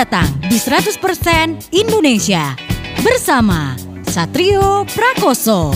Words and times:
datang 0.00 0.32
di 0.48 0.56
100% 0.56 1.76
Indonesia 1.76 2.56
bersama 3.04 3.76
Satrio 4.08 4.88
Prakoso. 4.88 5.68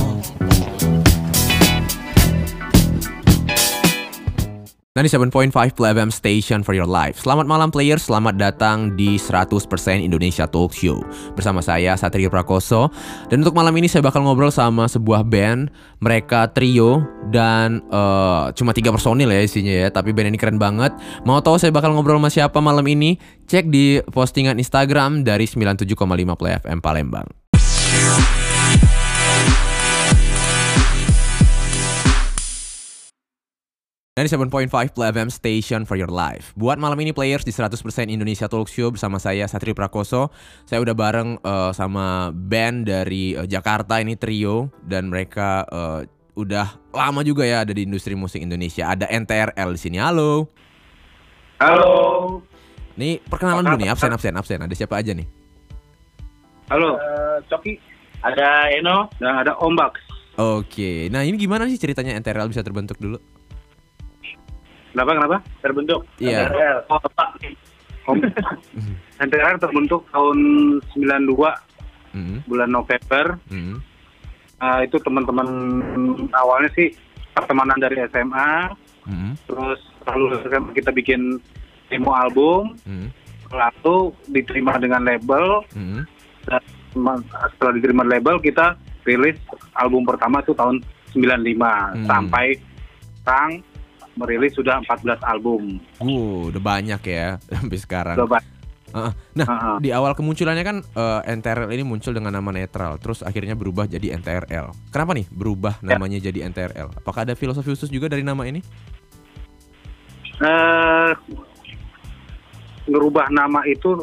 97.5 4.95 5.75
Play 5.75 5.91
Station 6.15 6.63
for 6.63 6.71
your 6.71 6.87
life. 6.87 7.19
Selamat 7.19 7.51
malam 7.51 7.67
players, 7.67 8.07
selamat 8.07 8.39
datang 8.39 8.95
di 8.95 9.19
100% 9.19 9.51
Indonesia 9.99 10.47
Talk 10.47 10.71
Show. 10.71 11.03
Bersama 11.35 11.59
saya 11.67 11.99
Satrio 11.99 12.31
Prakoso 12.31 12.95
dan 13.27 13.43
untuk 13.43 13.59
malam 13.59 13.75
ini 13.75 13.91
saya 13.91 14.07
bakal 14.07 14.23
ngobrol 14.23 14.55
sama 14.55 14.87
sebuah 14.87 15.27
band. 15.27 15.75
Mereka 15.99 16.55
trio 16.55 17.03
dan 17.35 17.83
uh, 17.91 18.55
cuma 18.55 18.71
tiga 18.71 18.95
personil 18.95 19.35
ya 19.35 19.43
isinya 19.43 19.75
ya, 19.75 19.91
tapi 19.91 20.15
band 20.15 20.31
ini 20.31 20.39
keren 20.39 20.63
banget. 20.63 20.95
Mau 21.27 21.43
tahu 21.43 21.59
saya 21.59 21.75
bakal 21.75 21.91
ngobrol 21.91 22.23
sama 22.23 22.31
siapa 22.31 22.63
malam 22.63 22.87
ini? 22.87 23.19
Cek 23.51 23.67
di 23.75 23.99
postingan 24.15 24.63
Instagram 24.63 25.27
dari 25.27 25.51
97,5 25.51 25.91
Play 26.39 26.55
FM 26.63 26.79
Palembang. 26.79 27.27
97.5 34.15 34.95
Play 34.95 35.11
FM 35.11 35.27
Station 35.27 35.83
for 35.83 35.99
your 35.99 36.07
life. 36.07 36.55
Buat 36.55 36.79
malam 36.79 36.95
ini 37.03 37.11
players 37.11 37.43
di 37.43 37.51
100% 37.51 37.75
Indonesia 38.07 38.47
Talk 38.47 38.71
Show 38.71 38.95
bersama 38.95 39.19
saya 39.19 39.43
Satri 39.51 39.75
Prakoso. 39.75 40.31
Saya 40.71 40.87
udah 40.87 40.95
bareng 40.95 41.43
uh, 41.43 41.75
sama 41.75 42.31
band 42.31 42.87
dari 42.87 43.35
uh, 43.35 43.43
Jakarta 43.43 43.99
ini 43.99 44.15
trio 44.15 44.71
dan 44.87 45.11
mereka 45.11 45.67
uh, 45.67 46.07
udah 46.39 46.79
lama 46.95 47.27
juga 47.27 47.43
ya 47.43 47.67
ada 47.67 47.75
di 47.75 47.83
industri 47.83 48.15
musik 48.15 48.39
Indonesia. 48.39 48.87
Ada 48.87 49.11
NTRL 49.11 49.75
di 49.75 49.81
sini. 49.83 49.99
Halo. 49.99 50.47
Halo. 51.59 52.39
Nih 52.95 53.19
perkenalan 53.19 53.67
dulu 53.67 53.83
nih 53.83 53.91
absen 53.91 54.15
absen 54.15 54.39
absen. 54.39 54.63
Ada 54.63 54.79
siapa 54.79 54.95
aja 54.95 55.11
nih? 55.11 55.27
Halo. 56.71 57.03
Uh, 57.03 57.43
Coki. 57.51 57.83
Ada 58.23 58.79
Eno 58.79 59.11
dan 59.19 59.43
ada 59.43 59.59
Ombak. 59.59 59.99
Oke. 60.39 61.11
Nah 61.11 61.27
ini 61.27 61.35
gimana 61.35 61.67
sih 61.67 61.83
ceritanya 61.83 62.15
NTRL 62.23 62.47
bisa 62.47 62.63
terbentuk 62.63 62.95
dulu? 63.03 63.19
Kenapa 64.95 65.11
kenapa? 65.13 65.37
Terbentuk. 65.59 66.01
Iya. 66.17 66.47
NTRL. 66.47 66.79
Oh, 66.87 67.01
Om. 68.07 68.19
NTRL 69.27 69.59
terbentuk 69.59 70.07
tahun 70.09 70.39
92 70.95 71.35
Mm, 72.15 72.47
bulan 72.47 72.71
November. 72.71 73.43
mm, 73.51 73.75
Uh, 74.55 74.81
itu 74.81 74.97
teman-teman 75.03 75.45
awalnya 76.31 76.71
sih 76.73 76.95
pertemanan 77.35 77.75
dari 77.75 77.99
SMA. 78.07 78.71
mm, 79.03 79.35
Terus 79.45 79.83
lalu 80.07 80.39
kita 80.71 80.95
bikin 80.95 81.43
demo 81.91 82.15
album. 82.15 82.79
mm, 82.81 83.11
Lalu 83.51 83.99
diterima 84.31 84.79
dengan 84.79 85.03
label. 85.03 85.67
mm. 85.75 86.07
Dan 86.47 86.63
setelah 87.51 87.75
diterima 87.75 88.07
label 88.07 88.39
kita 88.39 88.79
rilis 89.03 89.35
album 89.75 90.07
pertama 90.07 90.39
itu 90.39 90.55
tahun 90.55 90.79
95 91.11 91.59
Hmm. 91.93 92.07
sampai 92.07 92.47
sekarang 93.21 93.53
merilis 94.15 94.55
sudah 94.55 94.79
14 94.83 95.19
album. 95.23 95.79
Uh, 95.99 96.49
udah 96.49 96.63
banyak 96.63 97.01
ya 97.05 97.39
sampai 97.53 97.79
sekarang. 97.79 98.17
Coba 98.19 98.39
Heeh. 98.95 99.11
Nah, 99.35 99.47
Heeh. 99.51 99.77
di 99.83 99.91
awal 99.91 100.15
kemunculannya 100.15 100.63
kan 100.63 100.77
eh, 100.79 101.21
NTRL 101.35 101.67
ini 101.75 101.83
muncul 101.83 102.15
dengan 102.15 102.31
nama 102.31 102.55
netral, 102.55 102.95
terus 103.03 103.27
akhirnya 103.27 103.59
berubah 103.59 103.91
jadi 103.91 104.15
NTRL. 104.15 104.71
Kenapa 104.95 105.19
nih 105.19 105.27
berubah 105.35 105.83
Ya. 105.83 105.99
namanya 105.99 106.23
jadi 106.23 106.47
NTRL? 106.47 107.03
Apakah 107.03 107.27
ada 107.27 107.35
filosofi 107.35 107.75
khusus 107.75 107.91
juga 107.91 108.07
dari 108.07 108.23
nama 108.23 108.47
ini? 108.47 108.63
eh 110.35 111.11
ngerubah 112.87 113.31
nama 113.31 113.63
itu 113.67 114.03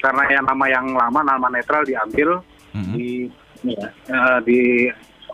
karena 0.00 0.24
yang 0.28 0.44
nama 0.48 0.64
yang 0.66 0.86
lama 0.92 1.20
nama 1.22 1.46
netral 1.48 1.84
diambil 1.84 2.40
Mm-mm. 2.72 2.96
di 2.96 3.28
eh, 4.08 4.38
di 4.44 4.60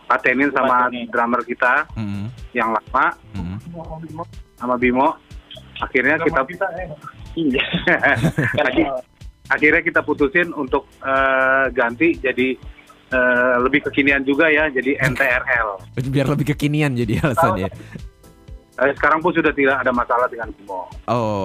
patenin 0.09 0.49
sama 0.49 0.89
drummer 0.89 1.45
kita 1.45 1.85
Mm-mm. 1.93 2.33
yang 2.57 2.73
lama 2.73 3.13
Mm-mm. 3.37 3.57
sama 4.57 4.73
Bimo. 4.81 5.13
Akhirnya 5.77 6.17
kita 6.17 6.41
Akhi- 8.57 8.89
akhirnya 9.53 9.81
kita 9.85 10.01
putusin 10.01 10.49
untuk 10.51 10.89
eh, 10.99 11.65
ganti 11.69 12.17
jadi 12.17 12.57
eh, 13.13 13.55
lebih 13.61 13.85
kekinian 13.85 14.25
juga 14.25 14.49
ya 14.49 14.65
jadi 14.73 14.97
NTRL. 14.97 15.69
Biar 16.13 16.25
lebih 16.25 16.57
kekinian 16.57 16.97
jadi 16.97 17.21
alasannya. 17.21 17.69
Eh, 18.79 18.91
sekarang 18.97 19.21
pun 19.21 19.29
sudah 19.29 19.53
tidak 19.53 19.85
ada 19.85 19.93
masalah 19.93 20.25
dengan 20.25 20.49
Bimo. 20.57 20.89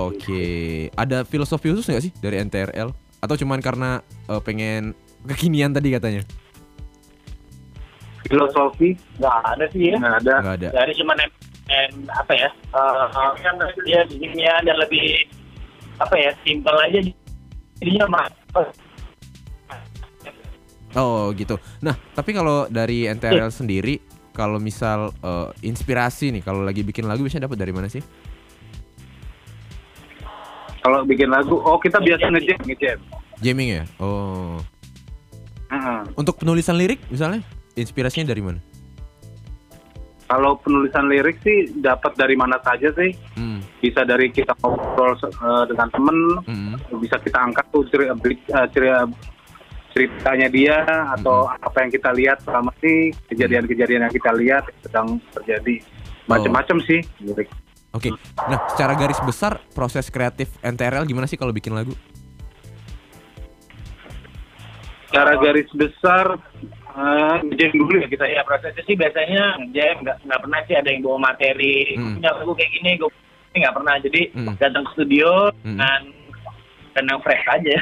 Oke, 0.08 0.88
ada 0.96 1.22
filosofi 1.28 1.68
khusus 1.68 1.84
nggak 1.84 2.04
sih 2.08 2.12
dari 2.16 2.40
NTRL? 2.40 2.88
Atau 3.20 3.36
cuman 3.36 3.60
karena 3.60 4.00
eh, 4.26 4.40
pengen 4.40 4.96
kekinian 5.28 5.76
tadi 5.76 5.92
katanya? 5.92 6.24
Filosofi 8.24 8.96
nggak 9.20 9.36
ada 9.56 9.64
sih 9.70 9.92
ya 9.92 9.96
nggak 10.00 10.16
ada. 10.24 10.34
Nggak 10.40 10.56
ada. 10.60 10.68
dari 10.72 10.92
cuma 10.96 11.12
apa 12.12 12.32
ya 12.36 12.48
uh, 12.76 13.32
dia 13.88 14.04
bikinnya 14.04 14.52
ada 14.60 14.72
lebih 14.84 15.24
apa 15.96 16.14
ya 16.18 16.30
simpel 16.44 16.76
aja 16.84 17.00
jadinya 17.80 18.06
mah 18.10 18.26
Oh 20.94 21.34
gitu. 21.34 21.58
Nah, 21.82 21.98
tapi 22.14 22.30
kalau 22.30 22.70
dari 22.70 23.10
NTRL 23.10 23.50
sendiri, 23.50 23.98
kalau 24.30 24.62
misal 24.62 25.10
eh, 25.26 25.50
inspirasi 25.66 26.30
nih, 26.30 26.42
kalau 26.46 26.62
lagi 26.62 26.86
bikin 26.86 27.10
lagu 27.10 27.26
biasanya 27.26 27.50
dapat 27.50 27.58
dari 27.58 27.74
mana 27.74 27.90
sih? 27.90 27.98
Kalau 30.78 31.02
bikin 31.02 31.34
lagu, 31.34 31.58
oh 31.58 31.82
kita 31.82 31.98
biasa 31.98 32.30
ngejam, 32.30 32.58
ngejam. 32.62 32.98
Jamming 33.42 33.82
ya? 33.82 33.84
Oh. 33.98 34.62
Heeh. 35.74 36.00
Untuk 36.14 36.38
penulisan 36.38 36.78
lirik 36.78 37.02
misalnya, 37.10 37.42
inspirasinya 37.74 38.30
dari 38.30 38.42
mana? 38.42 38.60
Kalau 40.24 40.56
penulisan 40.56 41.06
lirik 41.12 41.36
sih 41.44 41.68
dapat 41.78 42.16
dari 42.16 42.32
mana 42.32 42.56
saja 42.64 42.88
sih. 42.96 43.12
Hmm. 43.36 43.60
Bisa 43.78 44.08
dari 44.08 44.32
kita 44.32 44.56
ngobrol 44.64 45.14
eh, 45.20 45.64
dengan 45.68 45.88
temen, 45.92 46.18
hmm. 46.48 46.74
bisa 46.98 47.20
kita 47.20 47.38
angkat 47.44 47.66
tuh 47.68 47.84
cerita, 47.92 48.16
cerita 48.72 49.04
ceritanya 49.94 50.50
dia 50.50 50.82
atau 51.14 51.46
apa 51.46 51.86
yang 51.86 51.90
kita 51.94 52.10
lihat 52.10 52.42
selama 52.42 52.74
ini 52.82 53.14
kejadian-kejadian 53.30 54.10
yang 54.10 54.14
kita 54.14 54.34
lihat 54.34 54.66
sedang 54.82 55.22
terjadi 55.38 55.78
macam-macam 56.26 56.82
sih 56.82 56.98
lirik. 57.22 57.46
Oke. 57.94 58.10
Nah, 58.50 58.58
secara 58.74 58.98
garis 58.98 59.22
besar 59.22 59.62
proses 59.70 60.10
kreatif 60.10 60.50
NTRL 60.66 61.06
gimana 61.06 61.30
sih 61.30 61.38
kalau 61.38 61.54
bikin 61.54 61.78
lagu? 61.78 61.94
Secara 65.06 65.38
garis 65.38 65.70
besar 65.70 66.42
ngejam 66.94 67.70
dulu 67.74 67.94
ya 67.96 68.06
kita 68.06 68.24
ya. 68.24 68.38
ya 68.38 68.42
prosesnya 68.42 68.82
sih 68.82 68.94
biasanya 68.94 69.42
jam 69.70 69.94
nggak 70.00 70.16
nggak 70.22 70.40
pernah 70.40 70.60
sih 70.64 70.74
ada 70.74 70.88
yang 70.88 71.02
bawa 71.02 71.18
materi 71.24 71.76
Hmm. 71.92 72.14
punya 72.14 72.30
lagu 72.32 72.52
kayak 72.52 72.70
gini 72.72 72.90
gue 72.96 73.10
nggak 73.54 73.74
pernah 73.74 73.94
jadi 73.98 74.22
Hmm. 74.30 74.54
datang 74.56 74.84
ke 74.84 74.90
studio 74.92 75.30
Hmm. 75.60 75.76
dan 75.76 76.00
dan 76.92 77.04
yang 77.04 77.20
fresh 77.20 77.46
aja 77.48 77.76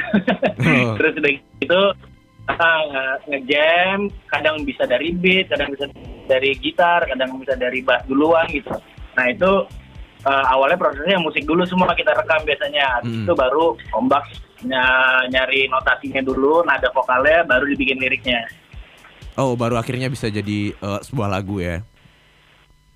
Oh. 0.57 0.93
terus 0.97 1.13
udah 1.15 1.31
gitu 1.59 1.81
nge- 2.43 3.19
ngejam 3.27 3.99
kadang 4.27 4.55
bisa 4.63 4.83
dari 4.83 5.13
beat 5.13 5.47
kadang 5.47 5.69
bisa 5.69 5.85
dari 6.25 6.51
gitar 6.55 7.05
kadang 7.05 7.37
bisa 7.37 7.53
dari 7.53 7.79
bass 7.79 8.01
duluan 8.03 8.49
gitu 8.49 8.73
nah 9.13 9.25
itu 9.27 9.51
eh, 10.23 10.45
awalnya 10.49 10.75
prosesnya 10.75 11.19
musik 11.19 11.43
dulu 11.43 11.61
semua 11.63 11.93
kita 11.93 12.11
rekam 12.11 12.41
biasanya 12.41 12.97
Habis 12.97 13.13
Hmm. 13.13 13.23
itu 13.23 13.33
baru 13.35 13.65
ombak 13.93 14.23
ny- 14.63 14.81
nyari 15.29 15.67
notasinya 15.67 16.21
dulu 16.21 16.63
nada 16.63 16.87
vokalnya 16.89 17.43
baru 17.43 17.67
dibikin 17.67 17.99
liriknya 17.99 18.41
Oh, 19.33 19.57
baru 19.57 19.81
akhirnya 19.81 20.13
bisa 20.13 20.29
jadi 20.29 20.73
eh, 20.77 20.99
sebuah 21.01 21.29
lagu 21.29 21.57
ya. 21.57 21.81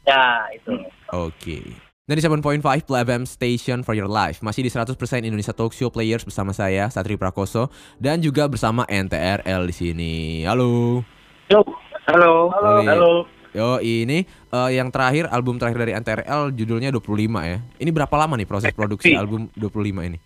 ya 0.06 0.46
itu 0.54 0.74
Oke. 1.10 1.66
Dari 2.08 2.24
7.5 2.24 2.64
Play 2.64 3.04
FM 3.04 3.28
Station 3.28 3.84
for 3.84 3.92
your 3.92 4.08
life 4.08 4.40
Masih 4.40 4.64
di 4.64 4.72
100% 4.72 4.96
Indonesia 5.28 5.52
Talk 5.52 5.76
Show 5.76 5.92
Players 5.92 6.24
bersama 6.24 6.56
saya 6.56 6.88
Satri 6.88 7.20
Prakoso 7.20 7.68
dan 8.00 8.24
juga 8.24 8.48
bersama 8.48 8.88
NTRL 8.88 9.68
di 9.68 9.76
sini. 9.76 10.14
Halo. 10.48 11.04
Yo, 11.52 11.60
Halo. 12.08 12.48
halo, 12.56 12.72
iya. 12.80 12.92
halo. 12.96 13.14
Yo, 13.52 13.70
ini 13.82 14.24
eh, 14.28 14.70
yang 14.78 14.94
terakhir 14.94 15.28
album 15.34 15.58
terakhir 15.58 15.90
dari 15.90 15.94
NTRL 15.98 16.54
judulnya 16.54 16.94
25 16.94 17.18
ya. 17.44 17.58
Ini 17.82 17.90
berapa 17.90 18.16
lama 18.16 18.38
nih 18.38 18.48
proses 18.48 18.72
produksi 18.72 19.18
album 19.18 19.50
25 19.58 20.08
ini? 20.08 20.18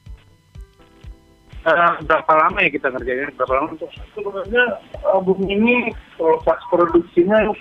Eh, 1.62 1.94
berapa 2.10 2.34
lama 2.34 2.58
ya 2.66 2.74
kita 2.74 2.90
ngerjainnya? 2.90 3.30
Berapa 3.38 3.54
lama 3.54 3.78
tuh? 3.78 3.90
Sebenarnya 4.18 4.82
album 5.14 5.46
ini 5.46 5.94
kalau 6.18 6.42
pas 6.42 6.58
produksinya 6.74 7.54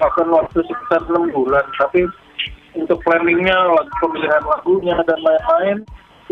akan 0.00 0.26
waktu 0.32 0.64
sekitar 0.64 1.04
enam 1.12 1.28
bulan, 1.36 1.66
tapi 1.76 2.08
untuk 2.72 3.04
planningnya, 3.04 3.52
lagu 3.52 3.92
pemilihan 4.00 4.40
lagunya 4.48 4.96
dan 5.04 5.20
lain-lain, 5.20 5.76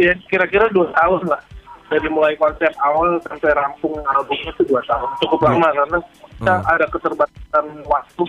ya 0.01 0.17
kira-kira 0.33 0.73
dua 0.73 0.89
tahun 0.97 1.29
lah. 1.29 1.43
Dari 1.87 2.09
mulai 2.11 2.35
konsep 2.41 2.73
awal 2.83 3.21
sampai 3.29 3.53
rampung 3.55 3.95
albumnya 4.11 4.51
itu 4.57 4.65
dua 4.67 4.81
tahun, 4.89 5.07
cukup 5.23 5.39
Hmm. 5.45 5.49
lama 5.61 5.69
karena 5.77 5.99
kita 6.33 6.55
Hmm. 6.59 6.73
ada 6.73 6.85
keterbatasan 6.91 7.65
waktu, 7.87 8.25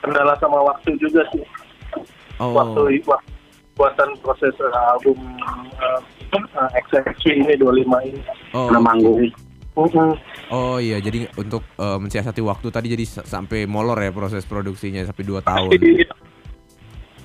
kendala 0.00 0.34
sama 0.40 0.58
waktu 0.64 0.96
juga 0.96 1.22
sih. 1.36 1.44
Oh. 2.40 2.56
Waktu 2.56 3.04
buatan 3.76 4.10
proses 4.24 4.56
uh, 4.58 4.96
album 4.96 5.20
uh, 5.78 6.00
uh, 6.32 6.70
XXV 6.86 7.22
ini 7.36 7.54
25 7.56 8.08
ini. 8.08 8.20
Oh, 8.54 8.68
oke. 8.68 8.78
manggung. 8.78 9.18
Oh 10.50 10.76
iya, 10.76 10.98
jadi 10.98 11.30
untuk 11.34 11.62
eh, 11.78 11.96
mensiasati 11.96 12.42
waktu 12.42 12.68
tadi 12.68 12.90
jadi 12.90 13.04
sa- 13.06 13.24
sampai 13.24 13.64
molor 13.64 13.96
ya 13.96 14.10
proses 14.10 14.42
produksinya 14.44 15.00
sampai 15.02 15.24
2 15.24 15.40
tahun. 15.48 15.70
Jadi, 15.72 15.90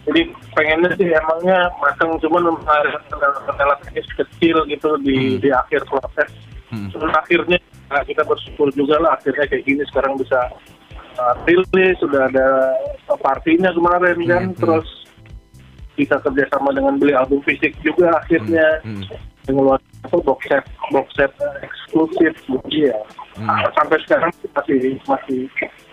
jadi 0.06 0.22
pengennya 0.54 0.90
sih 0.96 1.10
emangnya 1.10 1.57
masang 1.81 2.16
cuman 2.22 2.54
teknis 3.81 4.07
kecil 4.13 4.62
gitu 4.69 4.90
di 5.02 5.18
Hmm. 5.36 5.42
di 5.42 5.50
akhir 5.50 5.81
proses. 5.90 6.30
Hmm. 6.69 6.94
Terus 6.94 7.12
akhirnya 7.12 7.57
nah, 7.90 8.06
kita 8.06 8.22
bersyukur 8.24 8.69
juga 8.72 9.02
lah 9.02 9.18
akhirnya 9.18 9.46
kayak 9.50 9.66
gini 9.66 9.81
sekarang 9.90 10.13
bisa 10.16 10.40
uh, 11.18 11.34
rilis 11.50 11.98
sudah 11.98 12.30
ada 12.30 12.48
partinya 13.19 13.74
kemarin 13.74 14.18
kan 14.24 14.42
Hmm, 14.46 14.54
hmm. 14.54 14.60
terus 14.62 14.88
bisa 15.95 16.15
kerjasama 16.19 16.69
dengan 16.69 16.95
beli 16.95 17.12
album 17.12 17.39
fisik 17.42 17.71
juga 17.80 18.12
akhirnya 18.15 18.63
Hmm, 18.81 19.03
mengeluarkan 19.45 19.83
apa 20.03 20.18
box 20.21 20.39
set 20.44 20.63
box 20.89 21.07
set 21.13 21.31
uh, 21.39 21.56
eksklusif 21.59 22.33
gitu 22.45 22.59
ya 22.86 22.95
Hmm. 23.36 23.51
Ah, 23.51 23.68
sampai 23.74 24.00
sekarang 24.01 24.31
masih 24.50 24.80
masih 25.03 25.39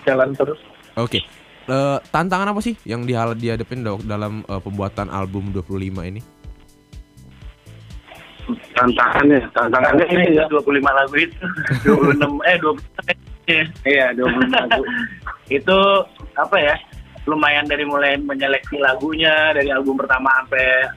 jalan 0.03 0.31
terus 0.33 0.63
Oke. 0.95 1.19
Eh, 1.63 1.99
tantangan 2.09 2.47
apa 2.49 2.61
sih 2.61 2.79
yang 2.83 3.03
dihal- 3.03 3.35
dihadapin 3.35 3.81
dok 3.81 4.03
dalam 4.03 4.43
eh, 4.45 4.59
pembuatan 4.59 5.07
album 5.09 5.51
25 5.51 5.75
ini? 6.05 6.23
Tantangannya, 8.73 9.39
tantangannya 9.51 10.07
ini 10.09 10.35
ya. 10.35 10.45
25 10.47 10.63
lagu 10.83 11.15
itu 11.17 11.45
26 11.87 12.43
eh 12.45 12.57
20 12.59 12.79
ya. 13.47 13.65
Iya, 13.83 14.07
20 14.15 14.51
lagu. 14.51 14.83
itu 15.59 15.79
apa 16.33 16.57
ya 16.57 16.75
lumayan 17.25 17.65
dari 17.65 17.85
mulai 17.85 18.17
menyeleksi 18.17 18.77
lagunya 18.77 19.55
dari 19.55 19.71
album 19.71 19.95
pertama 19.95 20.31
sampai 20.43 20.91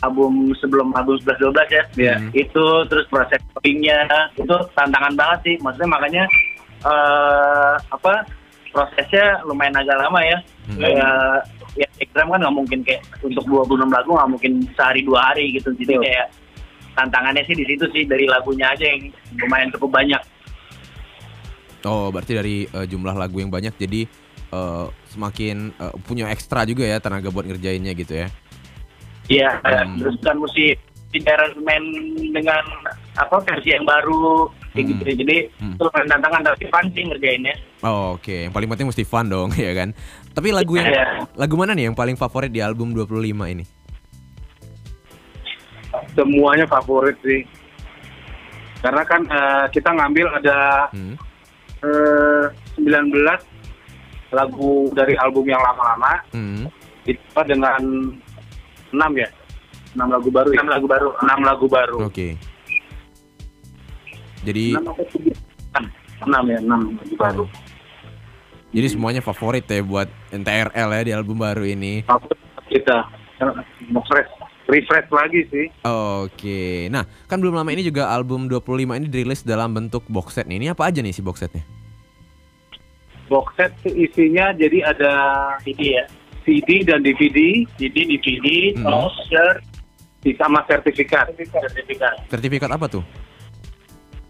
album 0.00 0.54
sebelum 0.60 0.92
album 0.92 1.18
11 1.18 1.50
12 1.50 1.66
ya 1.68 1.82
Iya. 1.96 2.14
Hmm. 2.20 2.30
itu 2.32 2.64
terus 2.86 3.06
proses 3.08 3.40
codingnya 3.52 4.06
itu 4.34 4.54
tantangan 4.72 5.14
banget 5.14 5.38
sih 5.42 5.54
maksudnya 5.58 5.90
makanya 5.90 6.24
eh 6.84 7.74
apa 7.88 8.22
prosesnya 8.70 9.40
lumayan 9.42 9.74
agak 9.74 9.98
lama 9.98 10.20
ya 10.20 10.38
Hmm. 10.64 10.80
kayak 10.80 11.44
ya 11.76 11.86
Instagram 12.00 12.28
kan 12.30 12.40
nggak 12.40 12.56
mungkin 12.56 12.78
kayak 12.80 13.02
untuk 13.20 13.44
26 13.44 13.84
lagu 13.90 14.10
nggak 14.14 14.30
mungkin 14.30 14.52
sehari 14.72 15.04
dua 15.04 15.20
hari 15.28 15.52
gitu 15.52 15.74
jadi 15.76 15.92
Betul. 15.92 16.04
kayak 16.06 16.26
tantangannya 16.94 17.42
sih 17.44 17.52
di 17.52 17.64
situ 17.66 17.84
sih 17.90 18.02
dari 18.06 18.24
lagunya 18.24 18.70
aja 18.70 18.84
yang 18.86 19.10
lumayan 19.36 19.68
cukup 19.74 19.90
banyak 19.92 20.22
Oh, 21.84 22.08
berarti 22.08 22.32
dari 22.32 22.56
eh, 22.64 22.86
jumlah 22.88 23.12
lagu 23.12 23.36
yang 23.36 23.52
banyak 23.52 23.76
jadi 23.76 24.08
eh, 24.50 24.86
semakin 25.14 25.70
eh, 25.72 25.94
punya 26.02 26.28
ekstra 26.28 26.66
juga 26.66 26.82
ya 26.84 26.98
tenaga 26.98 27.30
buat 27.30 27.46
ngerjainnya 27.46 27.94
gitu 27.94 28.26
ya. 28.26 28.28
Iya, 29.24 29.50
Hmm. 29.62 29.96
terus 29.96 30.16
kan 30.20 30.36
mesti 30.36 30.76
main 31.62 31.84
dengan 32.34 32.60
apa 33.14 33.38
versi 33.46 33.70
yang 33.70 33.86
baru 33.86 34.50
kayak 34.74 34.82
Hmm. 34.84 34.90
gitu. 34.90 35.02
Jadi 35.22 35.36
Hmm. 35.62 35.74
itu 35.78 35.84
tantangan 35.86 36.42
tapi 36.42 36.64
fun 36.66 36.86
sih 36.90 37.02
ngerjainnya. 37.06 37.54
Oh, 37.86 38.18
Oke, 38.18 38.44
yang 38.44 38.52
paling 38.52 38.66
penting 38.66 38.90
mesti 38.90 39.06
fun 39.06 39.30
dong 39.30 39.54
ya 39.56 39.72
kan. 39.72 39.94
Tapi 40.34 40.50
lagu 40.50 40.74
yang 40.74 40.90
Iya. 40.90 41.06
lagu 41.38 41.54
mana 41.54 41.72
nih 41.72 41.86
yang 41.88 41.96
paling 41.96 42.18
favorit 42.18 42.50
di 42.50 42.58
album 42.58 42.90
25 42.90 43.46
ini? 43.46 43.62
Semuanya 46.14 46.66
favorit 46.66 47.14
sih. 47.22 47.46
Karena 48.82 49.02
kan 49.06 49.22
eh, 49.24 49.64
kita 49.70 49.88
ngambil 49.94 50.26
ada 50.42 50.90
Hmm. 50.90 51.14
eh, 51.80 52.44
19 52.76 53.40
lagu 54.34 54.70
dari 54.92 55.14
album 55.16 55.46
yang 55.46 55.62
lama-lama 55.62 56.12
Hmm. 56.30 56.66
ditambah 57.02 57.44
dengan 57.46 57.80
6 58.90 59.12
ya. 59.14 59.28
6 59.94 60.10
lagu 60.10 60.28
baru. 60.28 60.48
ya? 60.50 60.58
6 60.58 60.68
lagu 60.68 60.86
baru. 60.86 61.08
6 61.16 61.40
lagu 61.40 61.66
baru. 61.66 61.96
Oke. 62.04 62.28
Jadi 64.44 64.76
6 64.76 64.84
apa 64.84 65.02
6 66.24 66.44
ya, 66.46 66.58
6 66.60 66.68
lagu 66.94 67.14
baru. 67.16 67.44
jadi 68.70 68.90
semuanya 68.90 69.22
favorit 69.22 69.62
ya 69.64 69.80
buat 69.80 70.10
NTRL 70.30 70.88
ya 70.90 71.02
di 71.04 71.12
album 71.14 71.38
baru 71.38 71.62
ini. 71.62 72.02
Favorit 72.02 72.38
kita. 72.66 73.06
Refresh, 73.86 74.30
refresh 74.66 75.08
lagi 75.10 75.40
sih. 75.46 75.66
Oke. 75.86 76.90
Nah, 76.90 77.06
kan 77.24 77.38
belum 77.38 77.54
lama 77.54 77.70
ini 77.70 77.82
juga 77.82 78.10
album 78.10 78.50
25 78.50 78.96
ini 78.96 79.06
dirilis 79.06 79.42
dalam 79.42 79.70
bentuk 79.70 80.02
box 80.08 80.34
set 80.34 80.46
nih. 80.46 80.58
Ini 80.58 80.66
apa 80.72 80.90
aja 80.90 80.98
nih 80.98 81.12
si 81.12 81.22
box 81.22 81.38
setnya? 81.40 81.62
Box 83.26 83.56
set 83.56 83.72
tuh 83.80 83.92
isinya 83.92 84.52
jadi 84.52 84.92
ada 84.92 85.12
CD 85.64 85.96
ya. 85.96 86.04
CD 86.44 86.84
dan 86.84 87.00
DVD 87.00 87.64
CD, 87.80 88.04
DVD, 88.04 88.76
Hmm. 88.76 88.84
poster, 88.84 89.64
sama 90.36 90.64
sertifikat. 90.64 91.28
sertifikat. 91.36 92.14
Sertifikat 92.32 92.70
apa 92.72 92.88
tuh? 92.88 93.04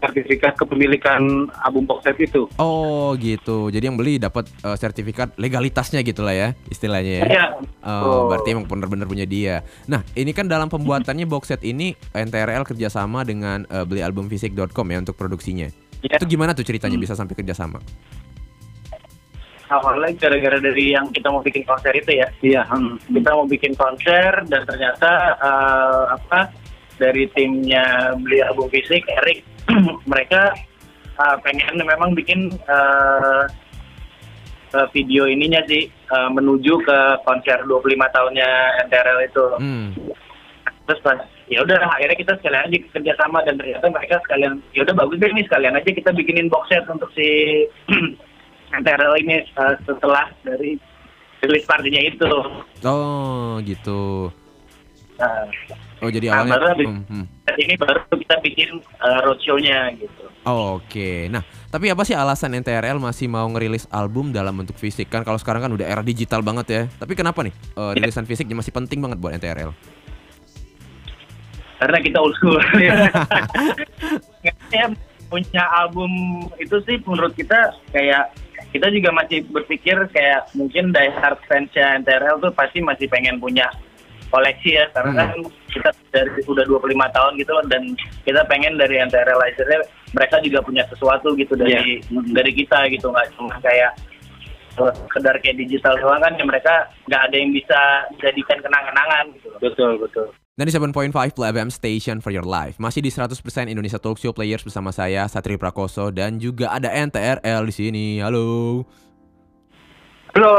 Sertifikat 0.03 0.53
kepemilikan 0.61 1.49
album 1.65 1.89
box 1.89 2.05
set 2.05 2.19
itu. 2.21 2.45
Oh 2.61 3.17
gitu. 3.17 3.73
Jadi 3.73 3.89
yang 3.89 3.97
beli 3.97 4.21
dapat 4.21 4.51
eh, 4.61 4.77
sertifikat 4.77 5.33
legalitasnya 5.41 6.05
gitu 6.05 6.21
lah 6.21 6.35
ya 6.37 6.49
istilahnya 6.69 7.13
ya. 7.19 7.25
Iya. 7.25 7.45
Oh, 7.87 8.29
berarti 8.29 8.53
emang 8.53 8.69
benar-benar 8.69 9.09
punya 9.09 9.25
dia. 9.25 9.65
Nah, 9.89 10.05
ini 10.13 10.37
kan 10.37 10.45
dalam 10.45 10.69
pembuatannya 10.69 11.25
box 11.25 11.55
set 11.55 11.63
ini 11.65 11.97
NTRL 12.13 12.69
kerjasama 12.69 13.25
dengan 13.25 13.65
eh, 13.65 13.87
belialbumfisik.com 13.87 14.87
ya 14.93 14.99
untuk 15.01 15.17
produksinya. 15.17 15.73
Iya. 16.05 16.21
Itu 16.21 16.29
gimana 16.29 16.53
tuh 16.53 16.69
ceritanya 16.69 17.01
bisa 17.01 17.17
sampai 17.17 17.33
kerjasama? 17.33 17.81
Awalnya 19.75 20.15
gara-gara 20.15 20.59
dari 20.63 20.95
yang 20.95 21.11
kita 21.11 21.35
mau 21.35 21.43
bikin 21.43 21.67
konser 21.67 21.93
itu 21.99 22.11
ya. 22.15 22.29
Iya. 22.45 22.63
hmm. 22.71 23.11
kita 23.11 23.31
mau 23.35 23.47
bikin 23.49 23.75
konser 23.75 24.31
dan 24.47 24.63
ternyata 24.69 25.11
eh, 25.43 26.03
apa 26.15 26.41
dari 26.99 27.27
timnya 27.35 28.15
beli 28.23 28.39
album 28.39 28.71
fisik 28.71 29.03
Erik 29.23 29.43
mereka 30.13 30.55
eh, 31.19 31.37
pengen 31.43 31.83
memang 31.83 32.15
bikin 32.15 32.55
eh, 32.55 33.45
video 34.91 35.27
ininya 35.31 35.63
sih 35.71 35.87
eh, 35.91 36.31
menuju 36.31 36.83
ke 36.83 36.99
konser 37.23 37.63
25 37.67 38.15
tahunnya 38.15 38.51
NTRL 38.91 39.21
itu 39.27 39.47
Hmm. 39.59 39.89
terus 40.85 41.01
pas 41.01 41.17
ya 41.49 41.61
udah 41.65 41.77
akhirnya 41.97 42.17
kita 42.17 42.33
sekalian 42.41 42.65
aja 42.69 42.79
kerjasama 42.93 43.39
dan 43.45 43.57
ternyata 43.57 43.87
mereka 43.89 44.17
sekalian 44.25 44.61
ya 44.73 44.85
udah 44.85 44.95
bagus 44.97 45.17
deh 45.21 45.31
nih 45.33 45.45
sekalian 45.49 45.77
aja 45.77 45.91
kita 45.93 46.11
bikinin 46.13 46.49
box 46.49 46.69
set 46.73 46.85
untuk 46.89 47.09
si 47.13 47.29
NTRL 48.77 49.15
ini 49.21 49.37
eh, 49.43 49.75
setelah 49.83 50.31
dari 50.43 50.75
rilis 51.41 51.65
partinya 51.65 52.01
itu 52.01 52.31
Oh, 52.83 53.61
gitu. 53.61 54.33
Nah, 55.15 55.47
Oh, 56.03 56.13
jadi 56.13 56.29
Nah, 56.29 56.45
awalnya 56.45 56.53
baru 56.59 56.67
habis- 56.75 56.91
Hmm, 56.91 57.05
hmm. 57.09 57.25
ini 57.57 57.75
baru 57.81 58.01
kita 58.13 58.37
bikin 58.45 58.69
uh, 59.01 59.21
roadshow-nya 59.25 59.95
gitu. 59.97 60.25
Oh, 60.45 60.77
Oke, 60.77 61.33
nah 61.33 61.41
tapi 61.73 61.89
apa 61.89 62.05
sih 62.05 62.13
alasan 62.13 62.53
NTRL 62.53 63.01
masih 63.01 63.25
mau 63.25 63.49
ngerilis 63.49 63.89
album 63.89 64.29
dalam 64.29 64.53
bentuk 64.53 64.77
fisik 64.77 65.09
kan? 65.09 65.25
Kalau 65.25 65.41
sekarang 65.41 65.65
kan 65.65 65.73
udah 65.73 65.87
era 65.89 66.05
digital 66.05 66.45
banget 66.45 66.67
ya. 66.69 66.83
Tapi 67.01 67.17
kenapa 67.17 67.41
nih 67.41 67.55
eh, 67.57 67.91
rilisan 67.97 68.29
fisik 68.29 68.45
masih 68.53 68.69
penting 68.69 69.01
banget 69.01 69.17
buat 69.17 69.33
NTRL? 69.33 69.73
Karena 71.81 71.99
kita 72.01 72.19
old 72.21 72.37
school. 72.37 72.61
ya, 74.45 74.85
punya 75.27 75.65
album 75.75 76.11
itu 76.57 76.77
sih 76.85 77.01
menurut 77.03 77.33
kita 77.33 77.57
kayak 77.91 78.29
kita 78.75 78.91
juga 78.91 79.15
masih 79.15 79.47
berpikir 79.55 79.95
kayak 80.11 80.51
mungkin 80.59 80.91
die 80.91 81.15
hard 81.23 81.39
fansnya 81.47 82.03
NTRL 82.03 82.43
tuh 82.43 82.51
pasti 82.51 82.83
masih 82.83 83.07
pengen 83.07 83.39
punya 83.39 83.71
koleksi 84.35 84.83
ya 84.83 84.91
karena 84.91 85.31
kan 85.31 85.47
kita 85.71 85.91
dari 86.11 86.43
udah 86.51 86.67
25 86.67 86.91
tahun 86.91 87.33
gitu 87.39 87.53
dan 87.71 87.83
kita 88.27 88.43
pengen 88.51 88.75
dari 88.75 88.99
NTRL 88.99 89.39
akhirnya 89.39 89.81
mereka 90.11 90.43
juga 90.43 90.59
punya 90.67 90.83
sesuatu 90.91 91.39
gitu 91.39 91.55
dari 91.55 92.03
dari 92.35 92.51
kita 92.51 92.91
gitu 92.91 93.15
nggak 93.15 93.31
cuma 93.39 93.55
kayak 93.63 93.95
eh, 94.83 94.93
sekedar 95.07 95.39
kayak 95.39 95.55
digital 95.63 95.95
doang 96.03 96.19
kan 96.19 96.35
ya 96.35 96.43
mereka 96.43 96.75
nggak 97.07 97.23
ada 97.31 97.37
yang 97.39 97.55
bisa 97.55 97.81
jadikan 98.19 98.59
kenang-kenangan 98.59 99.25
gitu 99.39 99.47
loh. 99.55 99.61
Betul, 99.63 99.93
betul. 100.03 100.27
Dan 100.55 100.71
di 100.71 100.73
7.5 100.79 101.11
Play 101.35 101.51
FM 101.51 101.67
Station 101.67 102.23
for 102.23 102.31
your 102.31 102.47
life. 102.47 102.79
Masih 102.79 103.03
di 103.03 103.11
100% 103.11 103.35
Indonesia 103.67 103.99
Talk 103.99 104.23
Show 104.23 104.31
Players 104.31 104.63
bersama 104.63 104.95
saya 104.95 105.27
Satri 105.27 105.59
Prakoso 105.59 106.15
Dan 106.15 106.39
juga 106.39 106.71
ada 106.71 106.95
NTRL 106.95 107.67
di 107.67 107.75
sini. 107.75 108.07
Halo. 108.23 108.87
Halo. 110.39 110.55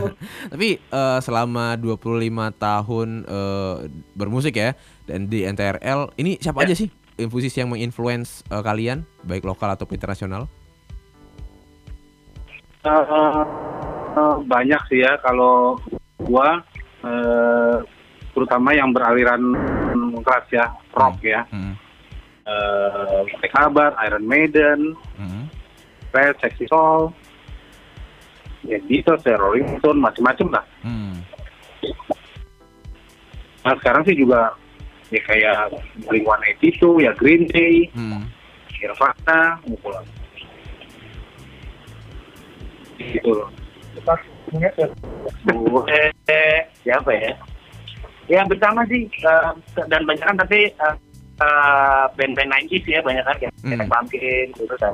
Tapi 0.52 0.80
eh, 0.80 1.18
selama 1.20 1.76
25 1.76 2.24
tahun 2.56 3.08
eh, 3.28 3.76
bermusik 4.16 4.56
ya 4.56 4.72
Dan 5.04 5.28
di 5.28 5.44
NTRL 5.44 6.16
Ini 6.16 6.40
siapa 6.40 6.64
aja 6.64 6.72
sih 6.72 6.88
musisi 7.28 7.60
yang 7.60 7.68
menginfluence 7.68 8.48
eh, 8.48 8.64
kalian? 8.64 9.04
Baik 9.28 9.44
lokal 9.44 9.76
ataupun 9.76 10.00
internasional? 10.00 10.48
Eh, 12.80 13.04
eh, 14.16 14.36
banyak 14.40 14.80
sih 14.88 15.04
ya. 15.04 15.20
Kalau 15.20 15.76
gua 16.16 16.64
eh, 17.04 17.76
terutama 18.34 18.74
yang 18.74 18.90
beraliran 18.90 19.40
keras 20.20 20.46
ya, 20.50 20.66
rock 20.92 21.22
ya. 21.22 21.46
Hmm. 21.48 21.78
Eh, 22.44 23.20
Black 23.40 23.52
Sabbath, 23.54 23.94
Iron 24.04 24.26
Maiden, 24.26 24.80
Hmm. 25.16 25.46
Red, 26.12 26.36
Sexy 26.38 26.68
Soul, 26.68 27.10
ya 28.62 28.78
Beatles, 28.84 29.24
ya 29.24 29.34
Rolling 29.34 29.78
Stone, 29.80 29.98
macam-macam 29.98 30.60
lah. 30.60 30.64
Hmm. 30.82 31.14
Nah 33.64 33.74
sekarang 33.80 34.04
sih 34.04 34.12
juga 34.12 34.52
ya 35.08 35.20
kayak 35.24 35.72
Blink 36.04 36.26
One 36.26 36.42
itu 36.60 37.00
ya 37.00 37.14
Green 37.16 37.48
Day 37.48 37.88
Hmm. 37.94 38.28
Nirvana 38.76 39.56
gitu 39.64 39.88
loh 39.88 40.04
gitu 43.00 43.30
loh 43.32 43.48
ya? 44.60 44.68
siapa 46.84 47.10
ya 47.16 47.32
ya 48.26 48.40
bersama 48.44 48.84
sih 48.88 49.04
eh, 49.06 49.50
dan 49.88 50.02
banyak 50.04 50.24
kan 50.24 50.36
tapi 50.36 50.70
eh, 50.70 50.94
eh, 51.40 52.04
band-band 52.14 52.50
90s 52.70 52.84
ya 52.86 53.00
banyak 53.00 53.24
kan 53.24 53.36
kayak 53.40 53.52
Hmm. 53.64 53.80
Attack 53.80 53.88
Pumpkin 53.88 54.46
gitu 54.60 54.74
kan 54.76 54.92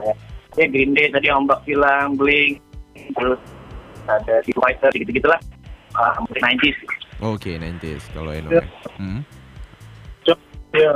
ya, 0.00 0.14
ya 0.56 0.66
Green 0.72 0.96
Day 0.96 1.12
tadi 1.12 1.28
Ombak 1.28 1.60
bilang 1.68 2.16
Blink 2.16 2.64
terus 3.12 3.36
ada 4.08 4.40
Foo 4.48 4.64
Fighter 4.64 4.88
gitu 4.96 5.10
gitulah 5.12 5.36
uh, 5.94 6.16
90s 6.32 6.78
Oke, 7.16 7.56
90s 7.56 8.12
kalau 8.12 8.28
Eno. 8.28 8.52
Ya. 8.52 8.60
Hmm. 9.00 9.24
Ya, 10.76 10.92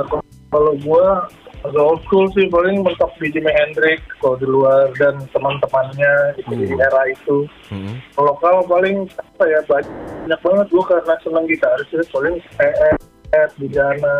kalau 0.53 0.77
gua 0.85 1.25
agak 1.61 1.77
old 1.79 2.01
school 2.03 2.25
sih 2.31 2.45
paling 2.47 2.81
mentok 2.81 3.13
di 3.17 3.29
Jimi 3.29 3.49
Hendrix 3.51 4.01
kalau 4.17 4.33
di 4.35 4.45
luar 4.45 4.89
dan 4.95 5.21
teman-temannya 5.29 6.13
itu 6.35 6.53
di 6.55 6.65
Hmm. 6.67 6.81
era 6.81 7.01
itu. 7.05 7.37
Hmm. 7.69 8.01
Kalau 8.11 8.33
lokal 8.33 8.65
paling 8.65 8.97
apa 9.07 9.43
ya 9.45 9.59
banyak, 9.63 9.93
banyak 10.25 10.39
banget 10.41 10.67
gua 10.67 10.83
karena 10.87 11.13
senang 11.21 11.45
gitaris 11.45 11.89
ya 11.89 12.03
paling 12.09 12.35
ES, 12.57 13.51
Bijana, 13.55 14.15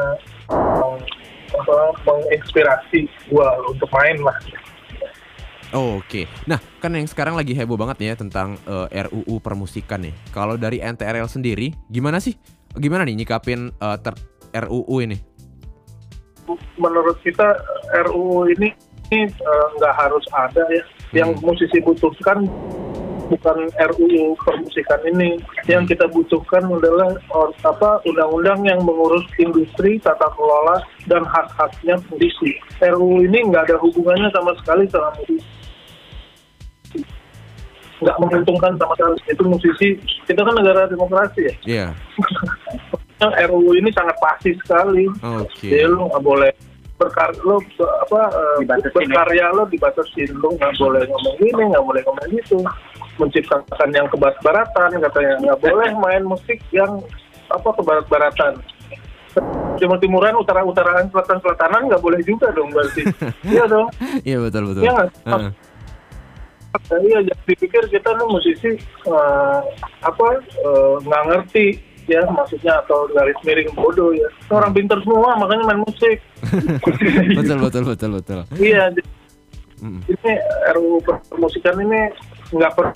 meng- 0.49 1.07
apa, 1.51 1.75
menginspirasi 2.05 2.99
gua 3.27 3.49
untuk 3.65 3.89
main 3.91 4.21
lah. 4.21 4.37
Oh, 5.71 5.97
Oke. 5.97 6.27
Nah, 6.45 6.59
kan 6.77 6.91
yang 6.91 7.07
sekarang 7.07 7.33
lagi 7.33 7.55
heboh 7.55 7.79
banget 7.79 8.03
ya 8.03 8.13
tentang 8.13 8.59
eh, 8.61 9.07
RUU 9.07 9.39
permusikan 9.39 10.03
nih. 10.03 10.11
Kalau 10.29 10.59
dari 10.59 10.77
NTRL 10.77 11.25
sendiri, 11.25 11.71
gimana 11.87 12.19
sih? 12.19 12.35
Gimana 12.71 13.01
nih 13.01 13.15
nyikapin 13.17 13.71
eh, 13.71 13.97
ter- 13.97 14.19
RUU 14.51 14.99
ini? 14.99 15.15
Menurut 16.79 17.17
kita 17.21 17.55
RUU 18.07 18.47
ini 18.55 18.69
eh, 19.11 19.29
nggak 19.77 19.93
harus 19.99 20.23
ada 20.31 20.63
ya. 20.71 20.83
Yang 21.11 21.29
Hmm. 21.37 21.43
musisi 21.51 21.77
butuhkan 21.83 22.47
bukan 23.27 23.57
RUU 23.75 24.35
permusikan 24.39 24.99
ini. 25.07 25.39
Yang 25.67 25.95
kita 25.95 26.07
butuhkan 26.11 26.67
adalah 26.67 27.15
or- 27.31 27.55
apa 27.63 27.99
undang-undang 28.03 28.63
yang 28.67 28.79
mengurus 28.83 29.23
industri, 29.39 29.99
tata 29.99 30.27
kelola 30.35 30.83
dan 31.07 31.23
hak-haknya 31.23 31.95
musisi. 32.11 32.55
RUU 32.79 33.23
ini 33.27 33.51
nggak 33.51 33.71
ada 33.71 33.77
hubungannya 33.79 34.31
sama 34.35 34.51
sekali 34.59 34.83
sama 34.91 35.11
musisi. 35.19 35.47
Nggak 38.01 38.17
menguntungkan 38.17 38.73
sama 38.81 38.93
sekali. 38.97 39.15
Itu 39.29 39.43
musisi. 39.45 39.89
Kita 40.25 40.41
kan 40.41 40.55
negara 40.57 40.89
demokrasi 40.89 41.39
ya. 41.45 41.53
Iya. 41.67 41.87
RUU 43.29 43.71
ini 43.77 43.89
sangat 43.93 44.17
pasti 44.17 44.57
sekali. 44.57 45.05
Oke. 45.21 45.69
Jadi 45.69 45.85
lu 45.85 46.09
nggak 46.09 46.23
boleh 46.25 46.51
berkar 47.01 47.33
lo 47.41 47.57
apa 47.81 48.21
eh, 48.29 48.55
Dibatasin, 48.61 49.09
berkarya 49.09 49.45
lo 49.57 49.63
dibatasin 49.65 50.29
lo 50.37 50.53
nggak 50.53 50.73
boleh 50.77 51.01
ngomong 51.09 51.35
gini 51.41 51.63
nggak 51.73 51.81
boleh 51.81 52.01
ngomong 52.05 52.27
gitu 52.29 52.57
menciptakan 53.17 53.89
yang 53.89 54.05
kebarat-baratan 54.13 55.01
katanya 55.01 55.33
nggak 55.41 55.59
boleh 55.65 55.89
main 55.97 56.23
musik 56.29 56.61
yang 56.69 57.01
apa 57.49 57.69
kebarat-baratan 57.73 58.61
timur 59.81 59.97
timuran 59.97 60.37
utara 60.37 60.61
utaraan 60.61 61.09
selatan 61.09 61.41
selatanan 61.41 61.89
nggak 61.89 62.03
boleh 62.05 62.21
juga 62.21 62.53
dong 62.53 62.69
berarti 62.69 63.01
iya 63.53 63.65
dong 63.65 63.89
Iya 64.21 64.37
betul 64.45 64.63
betul. 64.69 64.83
Iya. 64.85 65.09
Nah, 65.25 65.49
iya 67.01 67.19
jadi 67.25 67.41
dipikir 67.49 67.83
kita 67.89 68.09
nih 68.13 68.27
musisi 68.29 68.71
eh, 69.09 69.59
apa 70.05 70.27
eh, 70.37 70.95
nggak 71.01 71.23
ngerti 71.33 71.67
ya 72.11 72.21
maksudnya 72.27 72.73
atau 72.77 73.07
garis 73.09 73.39
miring 73.41 73.71
bodoh 73.71 74.11
ya 74.11 74.27
orang 74.49 74.71
pinter 74.71 74.99
semua 75.01 75.31
makanya 75.35 75.63
main 75.65 75.81
musik 75.81 76.19
betul 77.39 77.57
betul 77.61 77.83
betul 77.87 78.09
betul. 78.19 78.39
iya 78.59 78.91
jadi 78.91 79.09
Mm. 79.81 79.97
ini 80.05 80.33
RUU 80.77 81.01
permusikan 81.01 81.73
ini 81.81 82.13
nggak 82.53 82.69
per- 82.77 82.93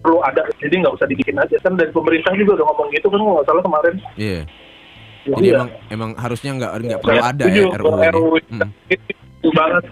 perlu 0.00 0.24
ada 0.24 0.40
jadi 0.56 0.72
nggak 0.80 0.96
usah 0.96 1.04
dibikin 1.04 1.36
aja 1.36 1.52
kan 1.60 1.76
dari 1.76 1.92
pemerintah 1.92 2.32
juga 2.32 2.56
udah 2.56 2.66
ngomong 2.72 2.88
gitu 2.96 3.12
kan 3.12 3.20
nggak 3.20 3.44
salah 3.44 3.60
kemarin 3.60 3.94
Iya. 4.16 4.40
Jadi 5.20 5.36
Jadi 5.36 5.44
ya, 5.44 5.56
emang 5.60 5.70
emang 5.92 6.10
harusnya 6.16 6.50
nggak 6.56 6.72
nggak 6.80 7.00
perlu 7.04 7.20
ada 7.20 7.44
ya 7.44 7.68
RUU 7.76 7.92
RUU 8.08 8.34
ini. 8.40 8.56
Mm. 8.56 8.68
itu 8.88 9.48
banget 9.52 9.84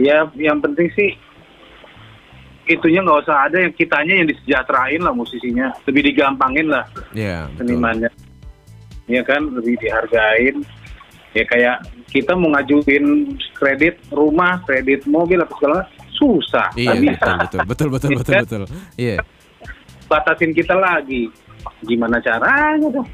ya 0.00 0.16
yang 0.40 0.58
penting 0.64 0.88
sih 0.96 1.12
itunya 2.70 3.02
nggak 3.02 3.26
usah 3.26 3.50
ada 3.50 3.56
yang 3.58 3.74
kitanya 3.74 4.14
yang 4.14 4.28
disejahterain 4.30 5.02
lah 5.02 5.10
musisinya. 5.10 5.74
Lebih 5.84 6.02
digampangin 6.06 6.70
lah 6.70 6.86
Iya. 7.10 7.50
betul. 7.50 7.58
senimannya. 7.66 8.10
Ya 9.06 9.22
kan? 9.26 9.42
Lebih 9.50 9.74
dihargain. 9.76 10.56
Ya 11.30 11.44
kayak 11.44 11.76
kita 12.08 12.34
mau 12.34 12.50
ngajuin 12.50 13.06
kredit 13.52 13.98
rumah 14.10 14.62
kredit 14.64 15.06
mobil 15.06 15.38
atau 15.38 15.54
segala 15.58 15.80
susah. 16.12 16.70
Iya 16.74 16.94
bisa. 16.94 17.18
betul 17.18 17.34
betul. 17.36 17.60
Betul 17.66 17.88
betul 17.90 18.10
betul 18.16 18.34
betul. 18.40 18.62
Iya. 18.94 19.18
batasin 20.06 20.50
kita 20.50 20.74
lagi. 20.74 21.30
Gimana 21.80 22.16
caranya 22.18 22.88
dong 22.88 23.04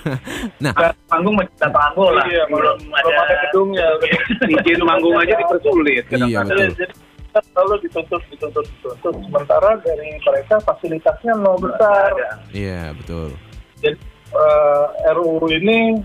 Nah, 0.64 0.72
panggung 1.06 1.36
masih 1.36 1.52
ada 1.60 1.68
panggung 1.70 2.08
lah. 2.08 2.24
Iya, 2.24 2.42
belum. 2.48 2.76
Ada 2.88 3.34
gedungnya. 3.46 3.86
Izin 4.56 4.80
manggung 4.80 5.12
aja 5.14 5.32
dipersulit 5.32 6.04
Iya, 6.08 6.40
betul. 6.40 6.72
jadi 6.72 6.84
kita 7.32 7.40
selalu 7.48 7.80
dituntut 7.88 8.22
dituntut 8.28 8.66
dituntut 8.68 9.16
sementara 9.24 9.80
dari 9.80 10.20
mereka 10.20 10.60
fasilitasnya 10.68 11.32
nol 11.40 11.56
besar 11.56 12.12
iya 12.52 12.92
betul. 12.92 13.32
jadi 13.80 13.96
eh, 14.36 14.86
RUU 15.16 15.48
ini 15.48 15.96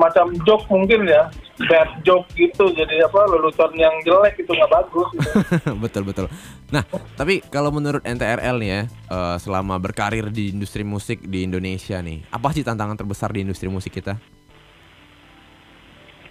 macam 0.00 0.32
joke 0.48 0.64
mungkin 0.72 1.04
ya 1.04 1.28
bad 1.68 2.02
joke 2.08 2.24
gitu 2.34 2.72
jadi 2.72 3.04
apa 3.04 3.20
lelucon 3.30 3.76
yang 3.76 3.92
jelek 4.02 4.40
itu 4.40 4.48
nggak 4.48 4.72
bagus 4.72 5.08
gitu. 5.14 5.30
betul 5.84 6.02
betul. 6.02 6.26
Nah, 6.74 6.82
tapi 7.14 7.38
kalau 7.46 7.70
menurut 7.70 8.02
NTRL 8.02 8.58
nih 8.58 8.70
ya, 8.74 8.82
eh, 8.90 9.36
selama 9.38 9.78
berkarir 9.78 10.34
di 10.34 10.50
industri 10.50 10.82
musik 10.82 11.22
di 11.22 11.46
Indonesia 11.46 12.02
nih, 12.02 12.26
apa 12.34 12.50
sih 12.50 12.66
tantangan 12.66 12.98
terbesar 12.98 13.30
di 13.30 13.46
industri 13.46 13.70
musik 13.70 13.94
kita? 13.94 14.18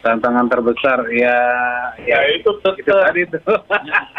Tantangan 0.04 0.52
terbesar 0.52 1.00
ya 1.10 1.40
ya. 2.04 2.18
Itu 2.36 2.60
itu 2.60 2.70
tetap. 2.84 3.10
Tadi 3.10 3.22
tuh. 3.32 3.40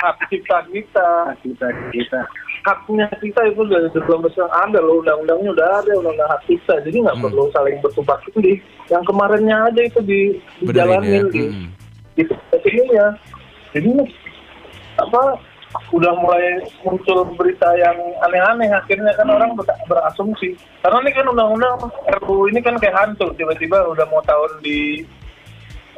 Hak 0.00 0.16
cipta 0.32 0.58
kita. 0.72 1.08
Kita. 1.44 1.66
Kita 1.92 2.20
haknya 2.64 3.04
kita 3.20 3.40
itu 3.52 3.60
udah 3.60 3.92
belum 3.92 4.24
besar. 4.24 4.48
Ada 4.48 4.80
loh 4.80 5.04
undang-undangnya 5.04 5.52
udah 5.52 5.68
ada 5.84 5.92
undang-undang 6.00 6.30
hak 6.32 6.42
cipta. 6.48 6.80
Jadi 6.80 6.96
nggak 7.04 7.16
Hmm. 7.20 7.24
perlu 7.28 7.44
saling 7.52 7.76
bertumpah 7.84 8.18
tindih 8.24 8.56
yang 8.88 9.04
kemarinnya 9.04 9.56
aja 9.68 9.80
itu 9.84 10.00
di 10.00 10.20
Benerin 10.64 11.04
ya. 11.04 11.22
di 11.28 11.42
Mm. 11.44 11.68
gitu 12.14 12.34
ya 12.94 13.10
jadi 13.74 13.90
apa 15.02 15.34
udah 15.90 16.12
mulai 16.22 16.62
muncul 16.86 17.26
berita 17.34 17.66
yang 17.74 17.98
aneh-aneh. 18.22 18.70
Akhirnya 18.70 19.10
kan 19.18 19.26
orang 19.26 19.58
ber- 19.58 19.74
berasumsi. 19.90 20.54
Karena 20.80 21.02
ini 21.02 21.10
kan 21.10 21.26
undang-undang 21.26 21.90
RUU 22.22 22.54
ini 22.54 22.62
kan 22.62 22.78
kayak 22.78 22.94
hantu. 22.94 23.34
Tiba-tiba 23.34 23.82
udah 23.90 24.06
mau 24.06 24.22
tahun 24.22 24.62
di 24.62 25.02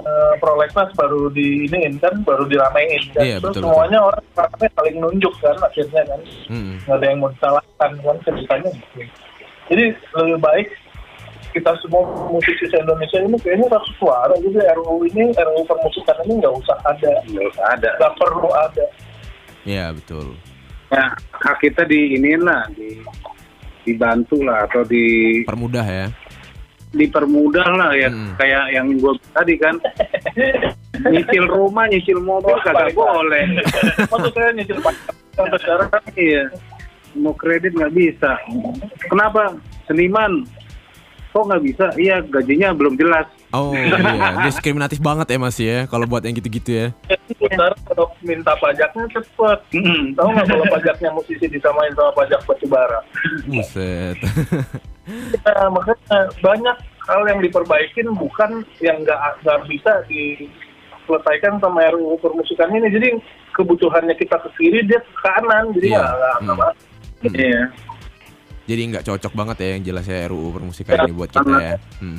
eh, 0.06 0.32
prolegnas 0.38 0.90
baru 0.94 1.26
di 1.28 1.66
ini 1.66 1.98
kan 1.98 2.14
baru 2.22 2.46
diramein 2.46 3.02
dan 3.10 3.25
Iya, 3.26 3.36
terus 3.42 3.58
betul, 3.58 3.66
semuanya 3.66 3.98
orang 4.00 4.22
orang 4.38 4.70
saling 4.70 4.96
nunjuk 5.02 5.34
kan 5.42 5.56
akhirnya 5.58 6.02
kan 6.06 6.20
Mm. 6.46 6.78
nggak 6.86 6.96
ada 6.96 7.06
yang 7.10 7.18
mau 7.18 7.30
disalahkan 7.34 7.90
kan 7.98 8.16
ceritanya 8.22 8.70
gitu. 8.70 9.02
jadi 9.66 9.84
lebih 10.14 10.38
baik 10.38 10.68
kita 11.50 11.72
semua 11.80 12.04
musisi 12.28 12.68
se 12.68 12.76
Indonesia 12.76 13.18
ini 13.18 13.36
kayaknya 13.40 13.66
satu 13.72 13.90
suara 13.96 14.34
gitu 14.38 14.60
RUU 14.60 15.08
ini 15.08 15.32
RUU 15.32 15.62
permusikan 15.64 16.16
ini 16.28 16.38
nggak 16.38 16.54
usah 16.54 16.76
ada 16.84 17.10
nggak 17.26 17.46
usah 17.50 17.64
ada 17.75 17.88
nggak 17.98 18.14
perlu 18.14 18.50
ada 18.52 18.84
Iya 19.66 19.90
betul. 19.90 20.38
ya 20.94 21.10
hak 21.42 21.56
kita 21.58 21.82
di 21.82 22.14
iniin 22.14 22.46
lah 22.46 22.62
di 22.70 23.02
dibantu 23.82 24.38
lah 24.42 24.66
atau 24.70 24.82
di 24.86 25.42
Permudah 25.42 25.82
ya. 25.82 26.06
Dipermudah 26.95 27.69
lah 27.75 27.90
ya. 27.97 28.09
Hmm. 28.12 28.35
kayak 28.38 28.64
yang 28.75 28.87
gue 28.95 29.12
tadi 29.35 29.55
kan. 29.59 29.75
Nyicil 31.12 31.45
rumah 31.45 31.85
nyicil 31.93 32.19
mobil 32.25 32.57
kagak 32.64 32.97
boleh. 32.97 33.61
Maksud 34.09 34.33
saya 34.33 34.50
nyicil 34.57 34.81
pajak 34.81 35.12
sampai 35.37 35.59
sekarang 35.61 35.88
kan 35.93 36.02
iya. 36.16 36.45
Mau 37.16 37.37
kredit 37.37 37.76
nggak 37.76 37.93
bisa. 37.93 38.40
Kenapa? 39.09 39.57
Seniman. 39.85 40.49
Kok 41.37 41.52
nggak 41.52 41.64
bisa? 41.69 41.87
Iya 42.00 42.25
gajinya 42.25 42.73
belum 42.73 42.97
jelas. 42.97 43.28
Oh 43.55 43.73
iya, 43.73 44.43
diskriminatif 44.43 44.99
banget 44.99 45.33
ya 45.33 45.38
Mas 45.38 45.57
ya 45.57 45.87
kalau 45.87 46.05
buat 46.05 46.25
yang 46.26 46.35
gitu-gitu 46.35 46.71
ya. 46.73 46.87
sebentar 47.31 47.73
kalau 47.87 48.09
minta 48.25 48.52
pajaknya 48.57 49.05
cepet. 49.12 49.59
Tahu 50.16 50.28
nggak 50.33 50.47
kalau 50.49 50.64
pajaknya 50.73 51.09
musisi 51.12 51.47
disamain 51.47 51.93
sama 51.93 52.11
pajak 52.16 52.40
batubara? 52.49 53.00
Buset. 53.47 54.16
Nah, 55.06 55.70
makanya 55.70 55.96
banyak 56.36 56.76
hal 57.00 57.22
yang 57.25 57.38
diperbaikin 57.38 58.10
bukan 58.12 58.50
yang 58.80 58.98
nggak 59.00 59.16
nggak 59.40 59.58
bisa 59.64 60.02
diselesaikan 60.04 61.58
sama 61.58 61.86
RUU 61.88 62.18
permusikan 62.18 62.70
ini. 62.70 62.88
Jadi 62.88 63.08
kebutuhannya 63.52 64.12
kita 64.12 64.36
ke 64.36 64.50
kiri 64.54 64.82
dia 64.82 64.98
ke 64.98 65.12
kanan, 65.16 65.70
jadi 65.72 65.86
Iya. 65.88 66.02
nggak 66.42 66.56
Hmm. 66.56 66.60
masuk. 66.60 66.86
iya 67.32 67.62
Jadi 68.66 68.82
nggak 68.84 69.04
cocok 69.04 69.32
banget 69.32 69.56
ya 69.56 69.68
yang 69.72 69.82
jelas 69.84 70.04
ya 70.04 70.26
RUU 70.26 70.50
permusikan 70.52 70.94
ini 71.00 71.14
buat 71.14 71.30
kita 71.30 71.54
ya. 71.56 71.75
Hmm. 71.96 72.18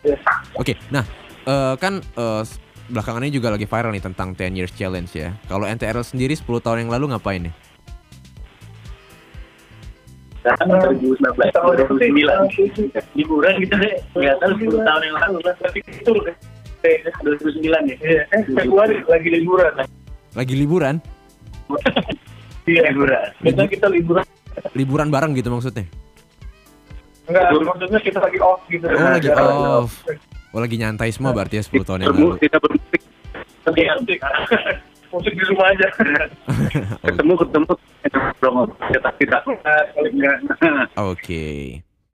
Ya. 0.00 0.16
Oke, 0.54 0.72
nah 0.88 1.04
eh, 1.44 1.74
kan 1.76 2.00
s- 2.40 2.56
belakangan 2.86 3.20
ini 3.20 3.32
juga 3.32 3.48
lagi 3.48 3.64
viral 3.64 3.92
nih 3.92 4.00
tentang 4.02 4.32
10 4.32 4.52
years 4.54 4.72
challenge 4.72 5.12
ya. 5.12 5.36
Kalau 5.44 5.64
NTRL 5.64 6.00
sendiri 6.00 6.32
10 6.32 6.56
tahun 6.58 6.84
yang 6.84 6.92
lalu 6.92 7.12
ngapain 7.12 7.40
nih? 7.42 7.54
Kan 10.44 10.68
2019, 10.68 11.24
2009. 11.24 13.16
Liburan 13.16 13.54
gitu 13.64 13.74
deh. 13.80 13.94
Nggak 14.12 14.36
tahu 14.44 14.52
10 14.60 14.84
tahun 14.84 15.02
yang 15.08 15.16
lalu. 15.16 15.38
Tapi 15.40 15.78
itu 15.80 16.12
Eh, 16.84 17.00
2009 17.24 17.64
ya. 17.88 17.96
Iya, 17.96 18.22
eh, 18.28 18.42
Februari 18.44 19.00
lagi 19.08 19.28
liburan. 19.32 19.72
Lagi 20.36 20.54
liburan? 20.54 20.94
Iya, 22.64 22.96
Liburan. 22.96 23.28
Biasanya 23.44 23.68
kita 23.68 23.86
liburan. 23.92 24.24
Liburan 24.72 25.12
bareng 25.12 25.36
gitu 25.36 25.52
maksudnya? 25.52 25.84
Enggak, 27.28 27.44
maksudnya 27.60 28.00
kita 28.00 28.18
lagi 28.24 28.38
off 28.40 28.64
gitu. 28.72 28.88
Oh 28.88 29.04
lagi 29.04 29.28
off. 29.28 29.92
Oh 30.48 30.60
lagi 30.64 30.80
nyantai 30.80 31.12
semua 31.12 31.36
berarti 31.36 31.60
ya 31.60 31.64
10 31.68 31.84
tahun 31.84 32.00
yang 32.08 32.16
lalu. 32.16 32.40
Tidak 32.40 32.60
bermusik, 32.64 33.00
Tapi 33.68 33.80
musik. 33.84 34.18
Musik 35.14 35.32
di 35.38 35.44
rumah 35.46 35.70
aja. 35.70 35.88
ketemu 37.06 37.32
ketemu 37.38 37.72
kita 38.90 39.10
kita. 39.22 39.38
Oke. 40.98 41.46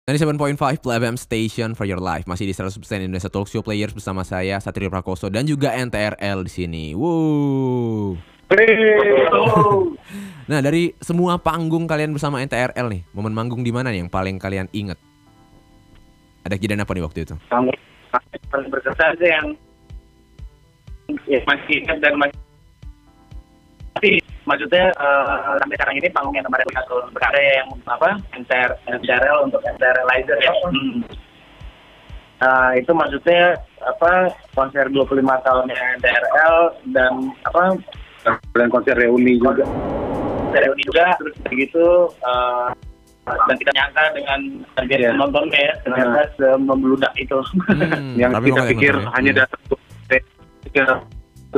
97.5 0.09 0.81
Play 0.81 0.97
FM 1.05 1.17
Station 1.21 1.77
for 1.77 1.85
your 1.85 2.01
life 2.01 2.25
masih 2.25 2.49
di 2.49 2.57
100% 2.57 2.73
Indonesia 3.05 3.29
Talk 3.29 3.45
Show 3.45 3.61
Players 3.61 3.93
bersama 3.93 4.25
saya 4.25 4.57
Satrio 4.57 4.89
Prakoso 4.89 5.29
dan 5.29 5.45
juga 5.45 5.77
NTRL 5.77 6.49
di 6.49 6.53
sini. 6.53 6.85
Wow. 6.97 8.17
Nah 10.49 10.65
dari 10.65 10.97
semua 11.05 11.37
panggung 11.37 11.85
kalian 11.85 12.17
bersama 12.17 12.41
NTRL 12.41 12.89
nih, 12.89 13.03
momen 13.13 13.37
manggung 13.37 13.61
di 13.61 13.69
mana 13.69 13.93
nih 13.93 14.01
yang 14.01 14.09
paling 14.09 14.41
kalian 14.41 14.65
inget? 14.73 14.97
Ada 16.49 16.57
kejadian 16.57 16.89
apa 16.89 16.93
nih 16.97 17.05
waktu 17.05 17.29
itu? 17.29 17.37
Kamu 17.53 17.69
paling 18.49 18.69
berkesan 18.73 19.13
sih 19.21 19.29
yang 19.29 19.47
ya, 21.29 21.45
masih 21.45 21.85
ingat 21.85 22.01
dan 22.01 22.17
masih 22.17 22.38
maksudnya 24.59 24.91
uh, 24.99 25.55
eh, 25.55 25.57
sampai 25.63 25.77
sekarang 25.79 25.97
ini 26.03 26.09
panggung 26.11 26.35
yang 26.35 26.47
kemarin 26.51 26.67
punya 26.67 26.83
berkarya 27.15 27.53
yang 27.63 27.69
apa 27.87 28.11
enter 28.35 28.69
enterel 28.91 29.39
untuk 29.47 29.63
enterelizer 29.63 30.39
ya. 30.43 30.51
Iya. 30.51 30.53
Hmm. 30.67 30.99
Uh, 32.39 32.71
itu 32.75 32.91
maksudnya 32.91 33.55
apa 33.87 34.35
konser 34.59 34.91
25 34.91 35.23
tahunnya 35.23 35.79
enterel 35.95 36.59
dan 36.91 37.31
apa 37.47 37.79
dan 38.59 38.67
konser 38.75 38.99
reuni 38.99 39.39
juga. 39.39 39.63
konser 40.51 40.61
reuni 40.67 40.83
juga 40.83 41.15
terus 41.23 41.35
begitu 41.47 41.87
uh, 42.27 42.75
eh, 43.31 43.39
dan 43.47 43.57
kita 43.63 43.73
nyangka 43.79 44.05
dengan 44.19 44.41
target 44.75 44.99
iya. 44.99 45.07
yeah. 45.07 45.15
nonton 45.15 45.47
ya 45.55 45.73
ternyata 45.87 46.21
hmm. 46.35 46.67
membludak 46.67 47.15
itu. 47.15 47.39
Hmm, 47.71 48.19
yang 48.19 48.35
kita 48.43 48.63
pikir 48.75 48.95
hanya 49.15 49.47
datang 49.47 49.63
ya. 50.11 50.19
ke 50.75 50.87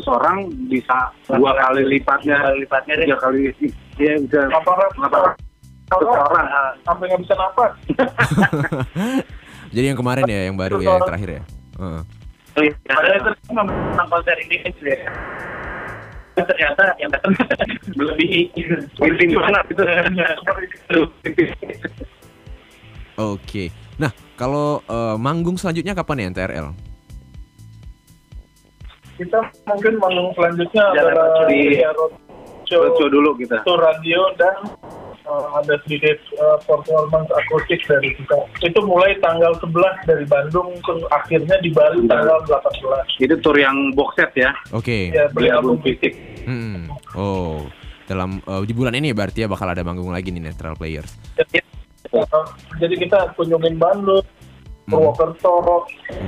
100 0.01 0.17
orang 0.17 0.37
bisa 0.73 1.13
dua 1.29 1.53
kali 1.53 1.83
lipatnya, 1.87 2.39
lipatnya 2.57 2.95
tiga 3.05 3.17
kali 3.21 3.53
ya 4.01 4.17
bisa 4.17 4.49
apa 4.49 4.71
orang. 4.73 6.47
Ah, 6.51 6.73
sampai 6.87 7.11
nggak 7.11 7.23
bisa 7.27 7.35
nafas. 7.35 7.73
Jadi 9.75 9.87
yang 9.87 9.99
kemarin 9.99 10.27
ya, 10.27 10.41
yang 10.51 10.57
baru 10.59 10.83
ya, 10.83 10.99
yang 10.99 11.07
terakhir 11.07 11.31
ya. 11.31 11.43
Uh. 11.79 12.03
Ternyata 16.41 16.85
yang 16.97 17.11
datang 17.13 17.33
lebih. 18.01 18.51
Oke. 23.21 23.69
Nah, 24.01 24.11
kalau 24.41 24.81
uh, 24.89 25.21
manggung 25.21 25.61
selanjutnya 25.61 25.93
kapan 25.93 26.25
ya 26.25 26.27
NTRL? 26.33 26.90
Kita 29.21 29.39
mungkin 29.69 30.01
manggung 30.01 30.33
selanjutnya 30.33 30.85
Jalan 30.97 31.13
adalah 31.13 31.45
di- 31.45 31.77
ya, 31.77 31.93
road 31.93 32.13
show, 32.65 32.89
Show 32.97 33.09
dulu 33.13 33.37
kita. 33.37 33.61
show 33.67 33.77
radio 33.77 34.33
dan 34.41 34.57
uh, 35.29 35.61
ada 35.61 35.77
sedikit 35.85 36.17
uh, 36.41 36.57
performance 36.65 37.29
akustik 37.29 37.85
dari 37.85 38.17
kita. 38.17 38.37
Itu 38.65 38.81
mulai 38.81 39.13
tanggal 39.21 39.53
11 39.61 40.09
dari 40.09 40.25
Bandung 40.25 40.73
ke 40.81 40.93
akhirnya 41.13 41.61
di 41.61 41.69
Bali 41.69 42.09
tanggal 42.09 42.41
18. 42.49 43.21
Itu 43.21 43.35
tour 43.45 43.61
yang 43.61 43.93
box 43.93 44.17
set 44.17 44.33
ya. 44.33 44.51
Oke. 44.73 45.13
Ya, 45.13 45.29
Beli 45.35 45.53
album 45.53 45.77
fisik. 45.85 46.17
Hmm. 46.49 46.89
Oh, 47.13 47.69
dalam 48.07 48.41
eh, 48.41 48.63
di 48.65 48.73
bulan 48.73 48.97
ini 48.97 49.13
berarti 49.13 49.45
ya 49.45 49.49
bakal 49.51 49.69
ada 49.69 49.85
manggung 49.85 50.09
lagi 50.09 50.33
nih 50.33 50.41
Netral 50.41 50.79
Players. 50.81 51.13
Uh, 52.11 52.25
jadi 52.81 52.95
kita 52.97 53.35
kunjungin 53.39 53.79
Bandung, 53.79 54.25
Purwokerto, 54.87 55.55
uh, 55.55 55.83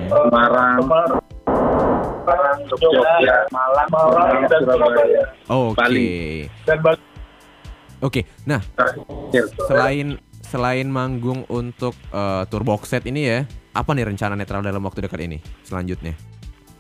Semarang. 0.07 0.79
Semarang, 0.79 1.22
Jogja, 2.69 2.89
Jogja, 2.91 3.37
Malang, 3.51 3.89
Malang, 3.91 4.43
dan 4.49 4.61
Surabaya. 4.65 5.23
Oke. 5.49 5.77
Bali. 5.79 6.11
Dan 6.67 6.79
Bali. 6.81 7.01
Oke. 8.03 8.21
Nah, 8.45 8.61
Ya. 9.31 9.43
selain 9.71 10.19
selain 10.43 10.85
manggung 10.91 11.47
untuk 11.49 11.95
eh, 12.13 12.43
tour 12.51 12.67
box 12.67 12.93
set 12.93 13.07
ini 13.07 13.25
ya, 13.25 13.39
apa 13.73 13.95
nih 13.95 14.05
rencana 14.05 14.37
Netral 14.37 14.61
dalam 14.61 14.83
waktu 14.85 15.07
dekat 15.07 15.25
ini 15.25 15.39
selanjutnya? 15.65 16.13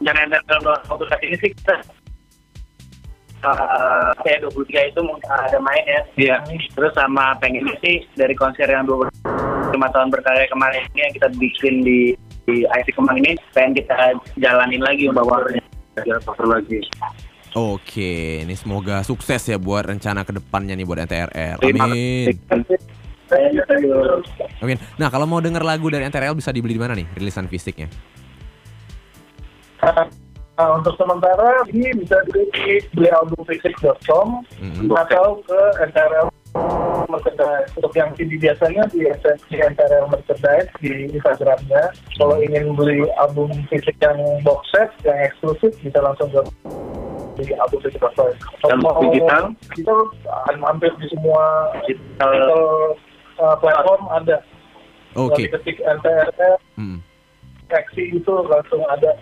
jangan 0.02 0.34
dalam 0.50 0.62
waktu 0.90 1.04
saat 1.06 1.22
ini 1.22 1.36
sih 1.38 1.50
kita 1.54 1.78
eh, 3.42 4.10
kayak 4.26 4.38
23 4.50 4.90
itu 4.90 5.00
mau 5.06 5.14
ada 5.30 5.58
main 5.62 5.84
ya. 5.86 6.00
Iya. 6.18 6.36
Terus 6.74 6.92
sama 6.94 7.38
pengen 7.38 7.66
sih 7.78 8.02
dari 8.18 8.34
konser 8.34 8.66
yang 8.66 8.86
25 8.86 9.14
tahun 9.78 10.08
berkarya 10.10 10.46
kemarin 10.50 10.82
ini 10.90 11.00
yang 11.06 11.14
kita 11.14 11.28
bikin 11.38 11.74
di 11.86 12.00
di 12.46 12.66
IC 12.66 12.98
Kemang 12.98 13.18
ini 13.22 13.38
pengen 13.54 13.78
kita 13.78 14.18
jalanin 14.38 14.82
lagi 14.82 15.06
bawaannya. 15.10 15.62
Ya, 16.02 16.16
cover 16.24 16.48
lagi. 16.48 16.80
Oke, 17.52 18.40
ini 18.48 18.56
semoga 18.56 19.04
sukses 19.04 19.44
ya 19.44 19.60
buat 19.60 19.84
rencana 19.84 20.24
ke 20.24 20.32
depannya 20.40 20.72
nih 20.72 20.86
buat 20.88 21.04
NTRL. 21.04 21.60
Amin. 21.60 22.32
Amin. 24.64 24.78
Nah, 24.96 25.08
kalau 25.12 25.28
mau 25.28 25.40
denger 25.40 25.60
lagu 25.60 25.84
dari 25.92 26.08
NTRL 26.08 26.32
bisa 26.32 26.48
dibeli 26.48 26.76
di 26.76 26.80
mana 26.80 26.96
nih 26.96 27.04
rilisan 27.12 27.44
fisiknya? 27.52 27.92
Nah, 29.82 30.68
untuk 30.78 30.96
sementara 30.96 31.60
ini 31.68 31.92
bisa 31.92 32.16
dibeli 32.24 32.48
di 32.56 32.74
belialbumfisik.com 32.96 34.28
Mm-mm. 34.62 34.88
atau 34.96 35.40
ke 35.44 35.60
NTRL 35.92 36.28
merchandise. 37.08 37.70
Untuk 37.78 37.92
yang 37.96 38.10
CD 38.14 38.36
biasanya 38.38 38.82
di, 38.90 39.06
di 39.48 39.56
NTRL 39.58 40.06
merchandise 40.10 40.70
di 40.82 41.08
Instagramnya. 41.10 41.94
Kalau 42.18 42.36
ingin 42.42 42.74
beli 42.76 43.06
album 43.18 43.50
fisik 43.70 43.96
yang 44.02 44.18
box 44.42 44.68
set 44.74 44.90
yang 45.06 45.18
eksklusif 45.26 45.72
bisa 45.80 45.98
langsung 46.02 46.28
ke 46.30 46.42
di 47.40 47.48
albumfisik.com. 47.56 48.12
Kalau 48.60 48.68
Dan 48.68 48.78
mau 48.84 49.00
digital? 49.08 49.44
digital 49.72 50.00
akan 50.28 50.56
mampir 50.60 50.92
di 51.00 51.06
semua 51.08 51.72
Digital 51.88 52.28
digital 52.28 52.64
uh, 53.40 53.56
platform 53.56 54.02
ada. 54.12 54.36
Oke. 55.16 55.48
Kalau 55.48 55.56
ketik 55.60 55.78
NTRL 55.80 56.56
Mm. 56.76 56.98
Taxi 57.68 58.16
itu 58.16 58.32
langsung 58.48 58.80
ada. 58.88 59.16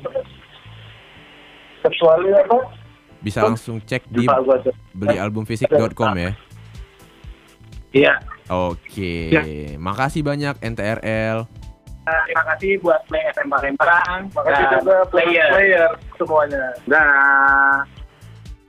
Kecuali 1.82 2.30
apa? 2.34 2.58
Bisa 3.20 3.44
langsung 3.44 3.78
cek 3.84 4.08
di 4.08 4.24
belialbumfisik.com 4.96 6.12
ya. 6.16 6.32
Iya. 7.90 8.14
Oke, 8.48 9.30
Ya. 9.30 9.42
makasih 9.76 10.22
banyak 10.22 10.58
NTRL. 10.58 11.46
Nah, 12.00 12.20
terima 12.26 12.42
kasih 12.54 12.80
buat 12.80 12.98
Play 13.06 13.22
FM 13.30 13.46
Palembang 13.46 14.26
Makasih 14.34 14.64
dan 14.66 14.82
juga 14.82 14.96
player. 15.12 15.48
player 15.52 15.90
semuanya. 16.16 16.64
Dah. 16.88 17.78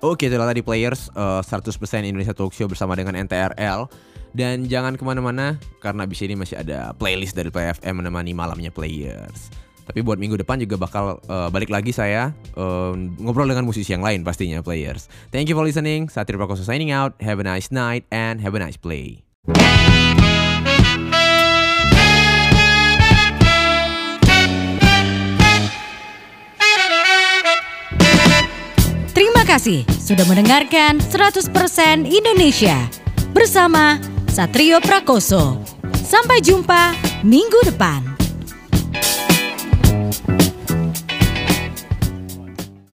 Oke, 0.01 0.29
itulah 0.29 0.45
tadi 0.45 0.61
players 0.61 1.09
eh, 1.13 1.41
100% 1.41 1.73
Indonesia 2.03 2.33
Talk 2.33 2.53
Show 2.53 2.69
bersama 2.69 2.93
dengan 2.93 3.17
NTRL. 3.17 3.85
Dan 4.31 4.63
jangan 4.63 4.95
ke 4.95 5.03
mana-mana 5.03 5.59
karena 5.83 6.07
abis 6.07 6.23
ini 6.23 6.39
masih 6.39 6.55
ada 6.55 6.95
playlist 6.95 7.35
dari 7.35 7.51
PFM 7.51 7.99
menemani 7.99 8.31
malamnya 8.31 8.71
players. 8.71 9.51
Tapi 9.91 10.07
buat 10.07 10.15
minggu 10.15 10.39
depan 10.39 10.55
juga 10.55 10.79
bakal 10.79 11.19
eh, 11.27 11.51
balik 11.51 11.67
lagi 11.67 11.91
saya 11.91 12.31
eh, 12.55 12.91
ngobrol 13.19 13.43
dengan 13.43 13.67
musisi 13.67 13.91
yang 13.91 13.99
lain 13.99 14.23
pastinya 14.23 14.63
players. 14.63 15.11
Thank 15.35 15.51
you 15.51 15.55
for 15.59 15.67
listening. 15.67 16.07
Satria 16.07 16.39
Prakoso 16.39 16.63
signing 16.63 16.95
out. 16.95 17.19
Have 17.19 17.43
a 17.43 17.45
nice 17.45 17.75
night 17.75 18.07
and 18.07 18.39
have 18.39 18.55
a 18.55 18.61
nice 18.63 18.79
play. 18.79 19.19
Terima 29.11 29.43
kasih 29.43 29.83
sudah 29.99 30.23
mendengarkan 30.23 31.03
100% 31.03 31.51
Indonesia 32.07 32.87
bersama 33.35 33.99
Satrio 34.31 34.79
Prakoso. 34.79 35.59
Sampai 35.99 36.39
jumpa 36.39 36.95
minggu 37.27 37.59
depan. 37.67 38.10